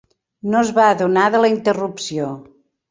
[0.53, 2.35] No es va adonar de la interrupció.